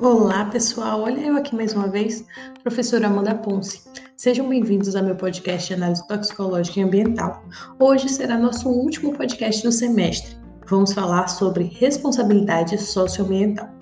[0.00, 1.02] Olá, pessoal!
[1.02, 2.26] Olha eu aqui mais uma vez,
[2.64, 3.82] professora Amanda Ponce.
[4.16, 7.44] Sejam bem-vindos ao meu podcast de análise toxicológica e ambiental.
[7.78, 10.36] Hoje será nosso último podcast do semestre.
[10.66, 13.81] Vamos falar sobre responsabilidade socioambiental.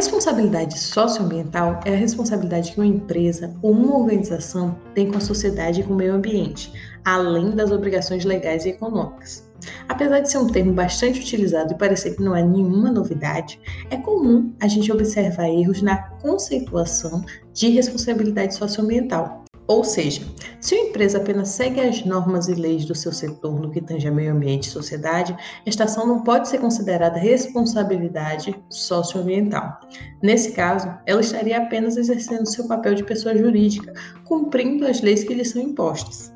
[0.00, 5.82] Responsabilidade socioambiental é a responsabilidade que uma empresa ou uma organização tem com a sociedade
[5.82, 6.72] e com o meio ambiente,
[7.04, 9.46] além das obrigações legais e econômicas.
[9.86, 13.98] Apesar de ser um termo bastante utilizado e parecer que não é nenhuma novidade, é
[13.98, 17.22] comum a gente observar erros na conceituação
[17.52, 19.44] de responsabilidade socioambiental.
[19.70, 20.22] Ou seja,
[20.60, 24.08] se uma empresa apenas segue as normas e leis do seu setor no que tange
[24.08, 29.78] a meio ambiente e sociedade, esta ação não pode ser considerada responsabilidade socioambiental.
[30.20, 33.94] Nesse caso, ela estaria apenas exercendo seu papel de pessoa jurídica,
[34.24, 36.32] cumprindo as leis que lhe são impostas.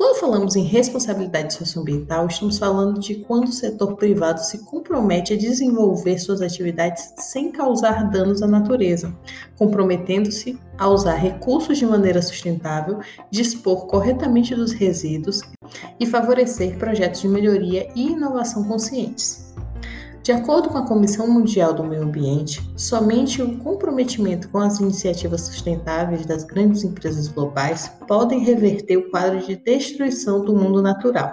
[0.00, 5.36] Quando falamos em responsabilidade socioambiental, estamos falando de quando o setor privado se compromete a
[5.36, 9.14] desenvolver suas atividades sem causar danos à natureza,
[9.58, 15.42] comprometendo-se a usar recursos de maneira sustentável, dispor corretamente dos resíduos
[16.00, 19.49] e favorecer projetos de melhoria e inovação conscientes.
[20.22, 25.40] De acordo com a Comissão Mundial do Meio Ambiente, somente o comprometimento com as iniciativas
[25.40, 31.32] sustentáveis das grandes empresas globais podem reverter o quadro de destruição do mundo natural.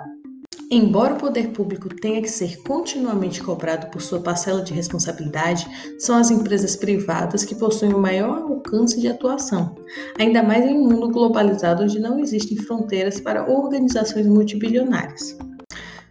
[0.72, 5.66] Embora o poder público tenha que ser continuamente cobrado por sua parcela de responsabilidade,
[6.00, 9.76] são as empresas privadas que possuem o maior alcance de atuação,
[10.18, 15.38] ainda mais em um mundo globalizado onde não existem fronteiras para organizações multibilionárias.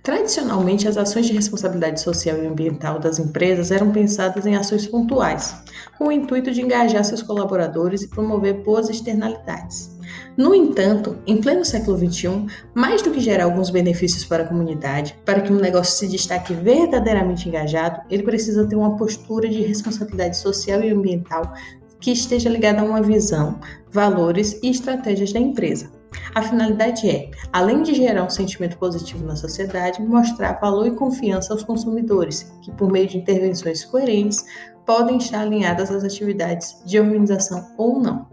[0.06, 5.56] Tradicionalmente, as ações de responsabilidade social e ambiental das empresas eram pensadas em ações pontuais,
[5.98, 9.98] com o intuito de engajar seus colaboradores e promover boas externalidades.
[10.36, 15.18] No entanto, em pleno século XXI, mais do que gerar alguns benefícios para a comunidade,
[15.24, 20.36] para que um negócio se destaque verdadeiramente engajado, ele precisa ter uma postura de responsabilidade
[20.36, 21.52] social e ambiental
[21.98, 23.58] que esteja ligada a uma visão,
[23.90, 25.95] valores e estratégias da empresa.
[26.34, 31.52] A finalidade é, além de gerar um sentimento positivo na sociedade, mostrar valor e confiança
[31.52, 34.44] aos consumidores, que por meio de intervenções coerentes
[34.84, 38.26] podem estar alinhadas às atividades de organização ou não.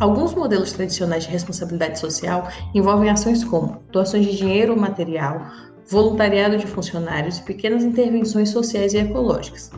[0.00, 5.44] Alguns modelos tradicionais de responsabilidade social envolvem ações como doações de dinheiro ou material,
[5.88, 9.72] voluntariado de funcionários e pequenas intervenções sociais e ecológicas.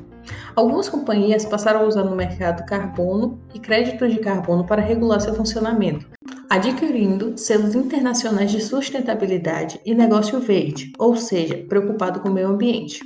[0.55, 5.35] Algumas companhias passaram a usar no mercado carbono e créditos de carbono para regular seu
[5.35, 6.07] funcionamento,
[6.49, 13.01] adquirindo selos internacionais de sustentabilidade e negócio verde, ou seja, preocupado com o meio ambiente.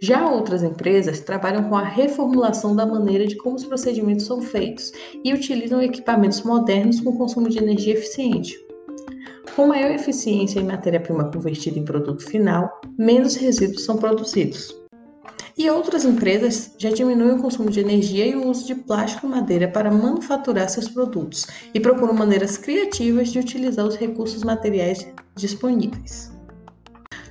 [0.00, 4.92] Já outras empresas trabalham com a reformulação da maneira de como os procedimentos são feitos
[5.24, 8.58] e utilizam equipamentos modernos com consumo de energia eficiente.
[9.54, 14.81] Com maior eficiência em matéria-prima convertida em produto final, menos resíduos são produzidos.
[15.56, 19.30] E outras empresas já diminuem o consumo de energia e o uso de plástico e
[19.30, 26.32] madeira para manufaturar seus produtos e procuram maneiras criativas de utilizar os recursos materiais disponíveis.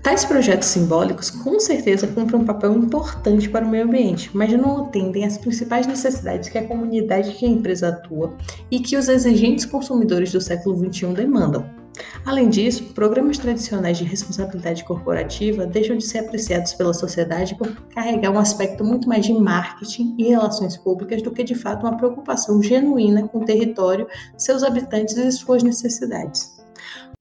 [0.03, 4.85] Tais projetos simbólicos com certeza cumprem um papel importante para o meio ambiente, mas não
[4.85, 8.35] atendem às principais necessidades que a comunidade que a empresa atua
[8.71, 11.80] e que os exigentes consumidores do século XXI demandam.
[12.25, 18.31] Além disso, programas tradicionais de responsabilidade corporativa deixam de ser apreciados pela sociedade por carregar
[18.31, 22.61] um aspecto muito mais de marketing e relações públicas do que de fato uma preocupação
[22.61, 24.07] genuína com o território,
[24.37, 26.60] seus habitantes e suas necessidades.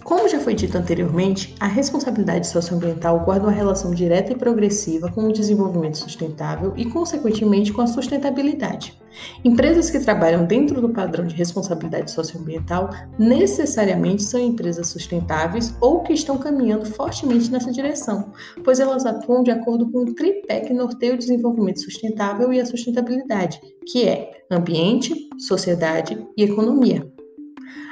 [0.03, 5.25] Como já foi dito anteriormente, a responsabilidade socioambiental guarda uma relação direta e progressiva com
[5.25, 8.99] o desenvolvimento sustentável e, consequentemente, com a sustentabilidade.
[9.45, 16.15] Empresas que trabalham dentro do padrão de responsabilidade socioambiental necessariamente são empresas sustentáveis ou que
[16.15, 18.33] estão caminhando fortemente nessa direção,
[18.65, 22.67] pois elas atuam de acordo com o tripé que norteia o desenvolvimento sustentável e a
[22.67, 27.20] sustentabilidade, que é ambiente, sociedade e economia.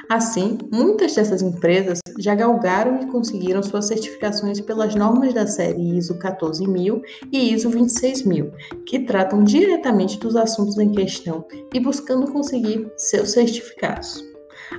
[0.09, 6.17] Assim, muitas dessas empresas já galgaram e conseguiram suas certificações pelas normas da série ISO
[6.17, 6.99] 14000
[7.31, 8.51] e ISO 26000,
[8.87, 14.23] que tratam diretamente dos assuntos em questão e buscando conseguir seus certificados.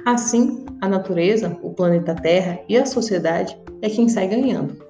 [0.05, 4.90] Assim, a natureza, o planeta Terra e a sociedade é quem sai ganhando.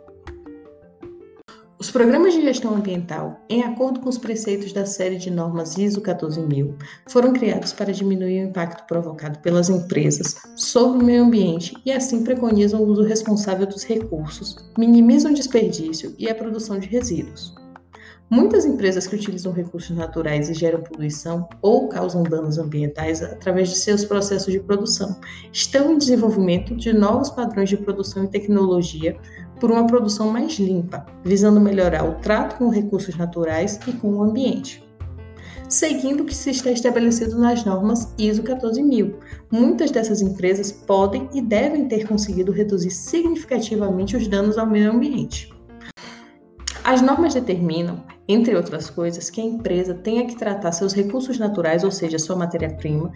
[1.81, 6.03] Os programas de gestão ambiental, em acordo com os preceitos da série de normas ISO
[6.03, 6.77] 14000,
[7.09, 12.23] foram criados para diminuir o impacto provocado pelas empresas sobre o meio ambiente e assim
[12.23, 17.55] preconizam o uso responsável dos recursos, minimizam o desperdício e a produção de resíduos.
[18.31, 23.77] Muitas empresas que utilizam recursos naturais e geram poluição ou causam danos ambientais através de
[23.77, 25.17] seus processos de produção
[25.53, 29.17] estão em desenvolvimento de novos padrões de produção e tecnologia
[29.59, 34.23] por uma produção mais limpa, visando melhorar o trato com recursos naturais e com o
[34.23, 34.89] ambiente
[35.69, 39.15] seguindo o que se está estabelecido nas normas ISO 14000.
[39.53, 45.60] Muitas dessas empresas podem e devem ter conseguido reduzir significativamente os danos ao meio ambiente.
[46.83, 51.85] As normas determinam, entre outras coisas, que a empresa tenha que tratar seus recursos naturais,
[51.85, 53.13] ou seja, sua matéria-prima,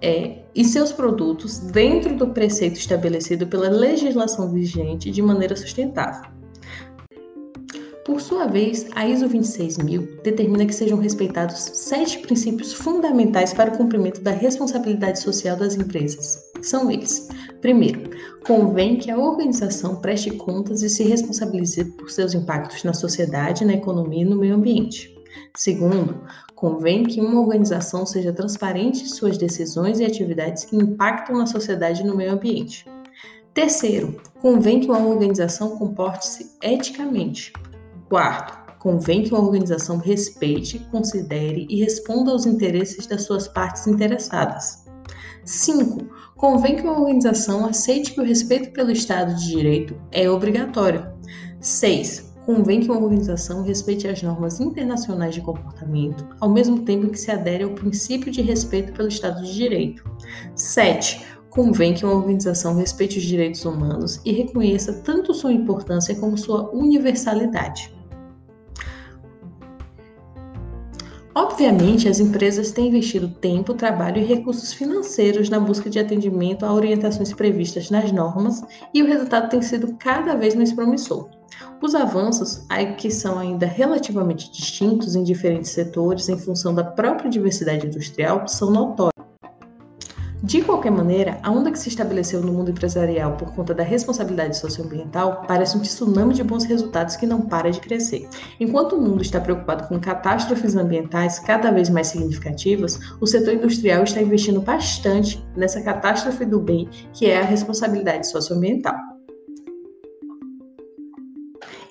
[0.00, 6.30] é, e seus produtos dentro do preceito estabelecido pela legislação vigente de maneira sustentável.
[8.04, 13.76] Por sua vez, a ISO 26000 determina que sejam respeitados sete princípios fundamentais para o
[13.76, 16.53] cumprimento da responsabilidade social das empresas.
[16.64, 17.28] São eles:
[17.60, 18.10] primeiro,
[18.46, 23.74] convém que a organização preste contas e se responsabilize por seus impactos na sociedade, na
[23.74, 25.14] economia e no meio ambiente.
[25.54, 26.22] Segundo,
[26.54, 32.00] convém que uma organização seja transparente em suas decisões e atividades que impactam na sociedade
[32.00, 32.86] e no meio ambiente.
[33.52, 37.52] Terceiro, convém que uma organização comporte-se eticamente.
[38.08, 44.84] Quarto, convém que uma organização respeite, considere e responda aos interesses das suas partes interessadas.
[45.44, 46.23] 5.
[46.44, 51.10] Convém que uma organização aceite que o respeito pelo Estado de Direito é obrigatório.
[51.58, 52.34] 6.
[52.44, 57.30] Convém que uma organização respeite as normas internacionais de comportamento, ao mesmo tempo que se
[57.30, 60.04] adere ao princípio de respeito pelo Estado de Direito.
[60.54, 61.24] 7.
[61.48, 66.70] Convém que uma organização respeite os direitos humanos e reconheça tanto sua importância como sua
[66.74, 67.90] universalidade.
[71.36, 76.72] Obviamente, as empresas têm investido tempo, trabalho e recursos financeiros na busca de atendimento a
[76.72, 78.62] orientações previstas nas normas
[78.94, 81.28] e o resultado tem sido cada vez mais promissor.
[81.82, 82.64] Os avanços,
[82.98, 88.70] que são ainda relativamente distintos em diferentes setores em função da própria diversidade industrial, são
[88.70, 89.13] notórios.
[90.44, 94.58] De qualquer maneira, a onda que se estabeleceu no mundo empresarial por conta da responsabilidade
[94.58, 98.28] socioambiental parece um tsunami de bons resultados que não para de crescer.
[98.60, 104.04] Enquanto o mundo está preocupado com catástrofes ambientais cada vez mais significativas, o setor industrial
[104.04, 108.96] está investindo bastante nessa catástrofe do bem, que é a responsabilidade socioambiental.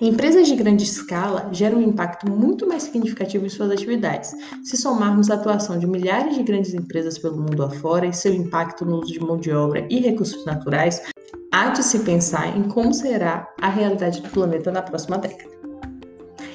[0.04, 4.36] Empresas de grande escala geram um impacto muito mais significativo em suas atividades.
[4.62, 8.84] Se somarmos a atuação de milhares de grandes empresas pelo mundo afora e seu impacto
[8.84, 11.00] no uso de mão de obra e recursos naturais,
[11.50, 15.54] há de se pensar em como será a realidade do planeta na próxima década.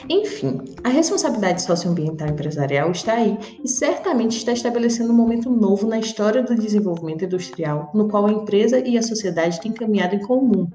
[0.08, 5.98] Enfim, a responsabilidade socioambiental empresarial está aí e certamente está estabelecendo um momento novo na
[5.98, 10.70] história do desenvolvimento industrial, no qual a empresa e a sociedade têm caminhado em comum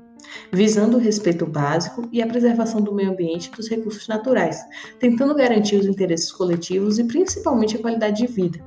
[0.52, 4.60] visando o respeito básico e a preservação do meio ambiente e dos recursos naturais,
[4.98, 8.58] tentando garantir os interesses coletivos e principalmente a qualidade de vida.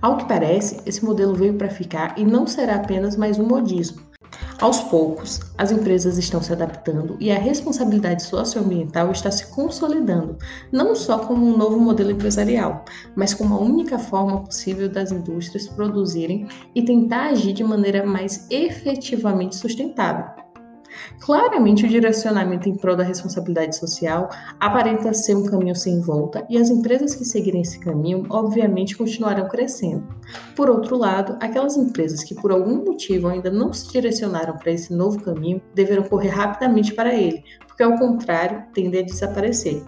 [0.00, 4.02] Ao que parece, esse modelo veio para ficar e não será apenas mais um modismo.
[4.60, 10.38] Aos poucos, as empresas estão se adaptando e a responsabilidade socioambiental está se consolidando,
[10.70, 12.84] não só como um novo modelo empresarial,
[13.16, 16.46] mas como a única forma possível das indústrias produzirem
[16.76, 20.41] e tentar agir de maneira mais efetivamente sustentável.
[21.20, 24.28] Claramente, o direcionamento em prol da responsabilidade social
[24.58, 29.48] aparenta ser um caminho sem volta e as empresas que seguirem esse caminho, obviamente, continuarão
[29.48, 30.06] crescendo.
[30.56, 34.92] Por outro lado, aquelas empresas que por algum motivo ainda não se direcionaram para esse
[34.92, 39.82] novo caminho deverão correr rapidamente para ele, porque ao contrário, tendem a desaparecer.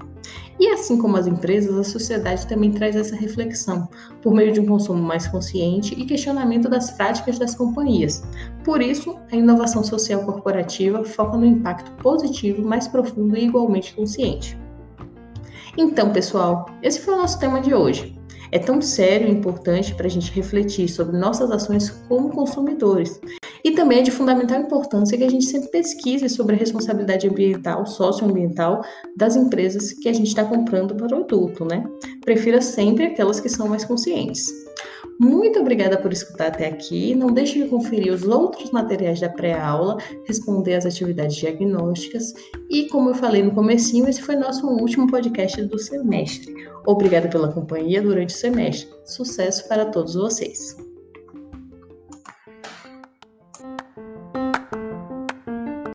[0.58, 3.88] E assim como as empresas, a sociedade também traz essa reflexão,
[4.22, 8.22] por meio de um consumo mais consciente e questionamento das práticas das companhias.
[8.64, 14.56] Por isso, a inovação social corporativa foca no impacto positivo mais profundo e igualmente consciente.
[15.76, 18.16] Então, pessoal, esse foi o nosso tema de hoje.
[18.52, 23.20] É tão sério e importante para a gente refletir sobre nossas ações como consumidores
[23.64, 27.86] e também é de fundamental importância que a gente sempre pesquise sobre a responsabilidade ambiental,
[27.86, 28.84] socioambiental
[29.16, 31.82] das empresas que a gente está comprando o produto, né?
[32.22, 34.52] Prefira sempre aquelas que são mais conscientes.
[35.18, 37.14] Muito obrigada por escutar até aqui.
[37.14, 42.34] Não deixe de conferir os outros materiais da pré-aula, responder às atividades diagnósticas
[42.68, 46.52] e, como eu falei no comecinho, esse foi nosso último podcast do semestre.
[46.86, 48.92] Obrigada pela companhia durante o semestre.
[49.04, 50.83] Sucesso para todos vocês!